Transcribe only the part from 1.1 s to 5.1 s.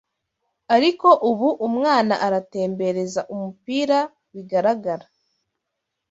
ubu umwana aratembereza umupira bigaragara